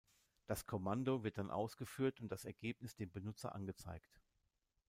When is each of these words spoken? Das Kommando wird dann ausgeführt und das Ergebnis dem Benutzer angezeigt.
Das 0.47 0.65
Kommando 0.65 1.23
wird 1.23 1.37
dann 1.37 1.51
ausgeführt 1.51 2.21
und 2.21 2.31
das 2.31 2.43
Ergebnis 2.45 2.95
dem 2.95 3.11
Benutzer 3.11 3.53
angezeigt. 3.53 4.19